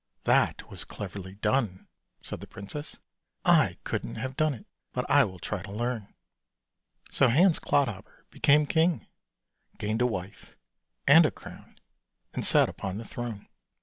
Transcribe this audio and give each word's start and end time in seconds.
"That 0.23 0.67
was 0.71 0.83
cleverly 0.83 1.35
done," 1.35 1.87
said 2.23 2.39
the 2.41 2.47
princess," 2.47 2.97
I 3.61 3.77
couldn't 3.83 4.15
have 4.15 4.35
done 4.35 4.55
it, 4.55 4.65
but 4.93 5.07
I 5.07 5.23
will 5.25 5.37
try 5.37 5.61
to 5.61 5.71
learn." 5.71 6.15
So 7.11 7.27
Hans 7.27 7.59
Clodhopper 7.59 8.25
became 8.31 8.65
king, 8.65 9.05
gained 9.77 10.01
a 10.01 10.07
wife 10.07 10.55
and 11.05 11.23
a 11.23 11.29
crown 11.29 11.75
and 12.33 12.43
sat 12.43 12.67
upon 12.67 12.97
the 12.97 13.05
throne. 13.05 13.47